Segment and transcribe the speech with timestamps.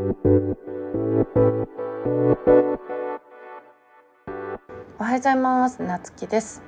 [0.00, 0.02] お
[5.04, 5.82] はようございます。
[5.82, 6.62] なつきです。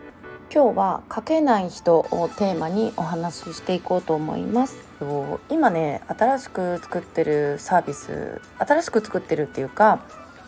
[0.52, 4.76] 今日は書けない人をテーマにお話ししていこうと思います。
[5.48, 10.04] 今ね新しく作ってるサービス新しく作ってるっていうか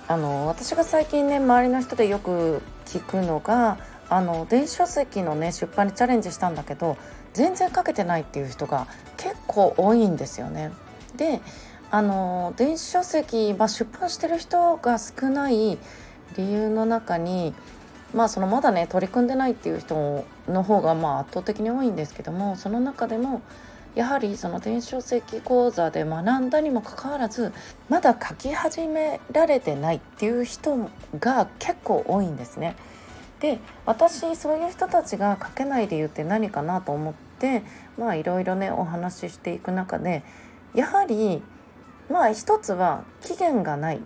[0.07, 3.79] あの私が最近ね周りの人でよく聞くのが
[4.11, 6.98] あの電子書籍のね出版にチャレンジしたんだけど
[7.32, 10.71] 全然書けてないっていう人が結構多いんですよね。
[11.16, 11.41] で
[11.91, 15.79] あの電子書籍、まあ、出版してる人が少ない
[16.36, 17.54] 理由の中に
[18.14, 23.43] まあそのまだね取り組んでないっていう人の方がまあ圧倒的に多いんですけどもその中でも
[23.94, 27.53] やはりその電子書籍講座で学んだにもかかわらず
[27.89, 32.77] まだ書き始められてないっていう人が結構多いんですね。
[33.41, 37.62] で私そういう人たちが書けない理由って何かなと思って
[37.98, 40.22] まあいろいろねお話ししていく中で
[40.75, 41.42] やはり
[42.11, 44.00] まあ一つは期限がない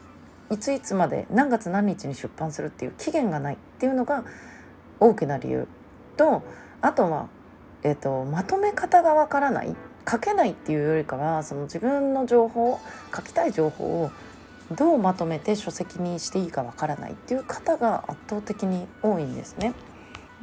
[0.51, 4.25] いついつまで何月何日に出版するっていう期限がないっていうのが
[5.01, 5.69] 大きな理由
[6.17, 6.43] と
[6.81, 7.29] あとは、
[7.83, 9.75] えーと、まとめ方がわからない
[10.11, 12.81] 書けないっていうよりかはその自分の情報
[13.15, 14.11] 書きたい情報を
[14.75, 19.75] どうまとめて書籍にしていいかわからないっていう方が圧倒的に多いんですね。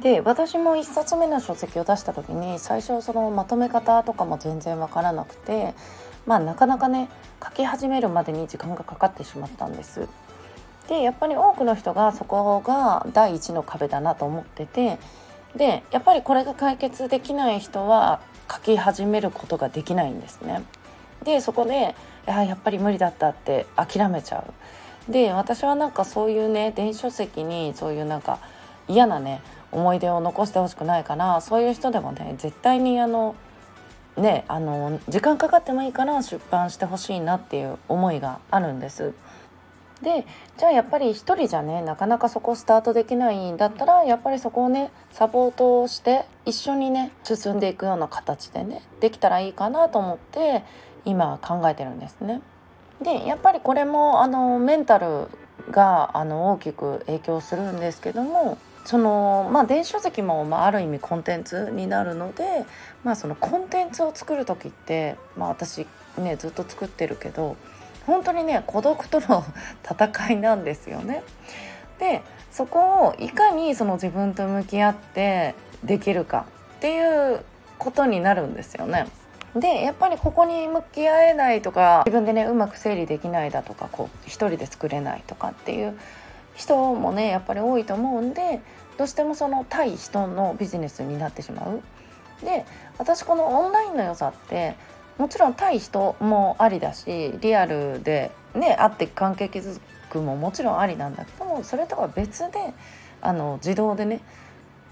[0.02, 5.74] で私も1冊目の書籍を出した時に最初そのまとめ方とかも全然わからなくて
[6.26, 7.08] まあなかなかね
[7.42, 10.08] 書き始めるまでに時間がかかってしまったんです。
[10.88, 14.98] でやっぱり多くの人がそこが第一の壁だなと思ってて
[15.56, 20.62] でやっぱりこれが解決できない人は書き始めることができないんですね。
[21.24, 21.94] でそこで
[22.26, 24.44] ややっぱり無理だったって諦めちゃ
[25.08, 25.12] う。
[25.12, 28.38] で私はなんかそういうね電子書籍にそういうなんか
[28.88, 29.40] 嫌なね
[29.72, 33.34] 思い出を残してほしくないからそういう人でもね絶対にあの
[34.16, 39.12] ねあの時間かかってもいいから出版してほしいなっていう思いがあるんです。
[40.02, 40.26] で
[40.58, 50.64] じゃあやっぱり一人じゃねなかなかそこスタートできないんだったらやっぱりそこをねサポートをして一緒にね進んでいくような形でねできたらいいかなと思って
[51.06, 52.42] 今考えてるんですね。
[53.00, 55.28] でやっぱりこれもあのメンタル
[55.70, 62.64] があの大きく影響するんですけどもそのまあ電子書籍も、まあ、ある意味コンテンツになるので、
[63.02, 65.86] まあ、そのコンテンツを作る時って、まあ、私
[66.18, 67.56] ねずっと作ってるけど
[68.06, 69.44] 本当にね孤独との
[69.84, 71.22] 戦いなんですよね。
[71.98, 72.22] で
[72.52, 77.40] そこをいかにその自分と向き合ってできるかっていう
[77.78, 79.06] ことになるんですよね。
[79.60, 85.98] でやっぱりここに向き合えないとか自分でねうまく整理できないだとかこう一人で作れないとかっていう
[86.54, 88.60] 人もねやっぱり多いと思うんで
[88.98, 91.82] どうしてもその対人のビジネスになってしまう。
[92.44, 92.66] で
[92.98, 94.76] 私このオンラインの良さって
[95.16, 99.80] もちろん対人もありだしリアルでね会って関係築
[100.10, 102.74] くももちろんありなんだけどもそれとは別で
[103.22, 104.20] あの自動でね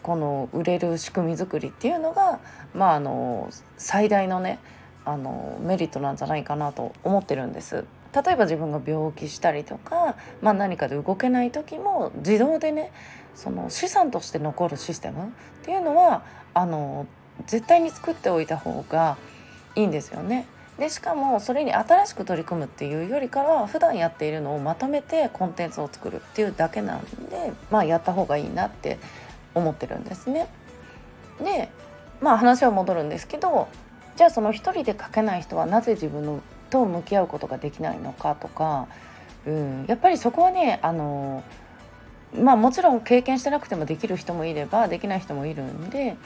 [0.04, 2.38] この売れる仕組み作りっていうのが、
[2.74, 3.48] まあ、あの
[3.78, 4.58] 最大のね
[5.06, 7.84] あのメリットなんじゃないかなと思ってるんです。
[8.14, 12.92] 例えば自分が病気したりとか、まあ、何かで動けない時も自動でね
[13.34, 15.28] その資産として残るシステムっ
[15.64, 16.22] ていうのは
[16.52, 17.06] あの
[17.46, 19.16] 絶対に作っておいた方が
[19.74, 20.46] いいんですよね。
[20.78, 28.98] でしかもそれに新しく取り組むっていうよりかは普段やっているのをまとめてコンテンツを作るっていうだけなんでまあやった方がいいなって
[29.54, 30.48] 思ってるんですね。
[31.42, 31.68] で
[32.20, 33.68] まあ話は戻るんですけど
[34.16, 38.86] じゃあその一人で書けない人はなぜ自分のと向き合うことができないのかとか、
[39.46, 41.42] うん、やっぱりそこはねあの
[42.36, 46.16] まあもちろん経験してなくてもできる人もいればできない人もいるんで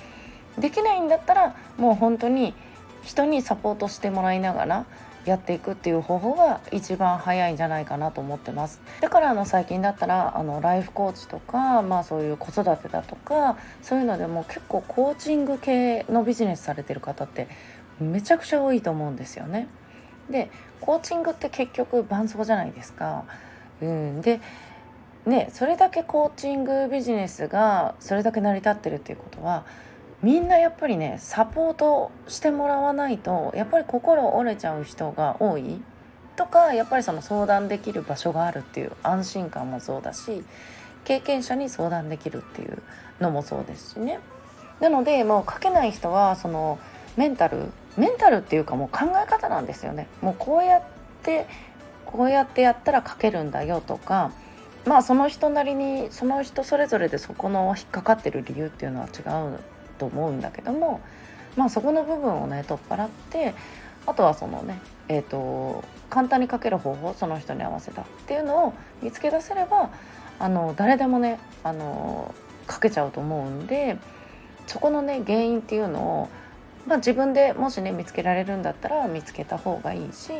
[0.58, 2.54] できないんだったらもう本当に
[3.02, 4.86] 人にサポートしてもらいながら
[5.28, 17.48] やっていくっていう方法が一番早いんじゃないかなと思ってますだからあの最近だったらあのライフコーチとか、まあ、そういう子育てだとかそういうのでも結構コーチング系のビジネスされてる方って
[18.00, 19.68] めちゃくちゃ多いと思うんですよね。
[20.30, 20.50] で
[20.80, 23.24] コーチングって結局伴奏じゃないですか。
[23.82, 24.40] うん、で
[25.26, 29.64] ねそれだけコーチングビジネスがそれだけ成り立ってるっていうことは
[30.22, 35.80] みんなやっぱりねサポートしてもらわないとやっぱり心折れちゃう人が多い
[36.34, 40.44] とかやっぱりその相談できる場所があるっていう安心感もそうだし
[41.04, 42.82] 経験者に相談できるっていう
[43.20, 44.20] のもそうですしね。
[44.80, 46.78] なのでもう書けない人はその
[47.16, 47.66] メンタル
[47.96, 50.06] メンタルっていうかもう考え方なんですよね。
[50.20, 50.82] もうこうやっ
[51.22, 51.46] て
[52.06, 54.30] こうやってやったら書けるんだよとか
[54.86, 59.22] まあその人なりにその人それぞれでそこの引っかかってる理由っていうのは違
[59.54, 59.58] う
[59.98, 61.00] と思うんだけども、
[61.56, 63.54] まあ、そこの部分をね取っ払って
[64.06, 69.90] あとはそのねえーと、簡単に書ける方法その人に合わせたっていうのを見つけ出せれば
[70.38, 72.34] あの誰でもねあの
[72.70, 73.98] 書けちゃうと思うんで
[74.66, 76.28] そこのね原因っていうのを、
[76.86, 80.30] まあ、自分でもしね見つけられるんだったら見つけた方がいいし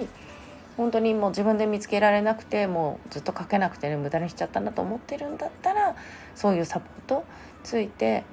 [0.77, 5.97] 本当にもう自分で見つけられなくてもうずっと書けなくてね無駄にしちゃったなと思ってるんだったら
[6.37, 7.25] そういうサポート
[7.65, 8.25] ついて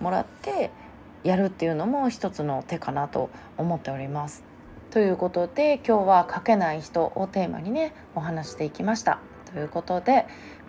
[0.00, 0.70] もらって
[1.24, 4.44] やるっていうのも一つの手かなと思っております。
[4.90, 9.18] ということで今日は書けない人をテーマにねお話していきました。
[9.52, 10.26] ということで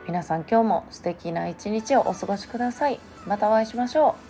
[0.08, 3.00] 皆さん今日も素敵な一日をお過ごしください。
[3.28, 4.30] またお会いしましょう。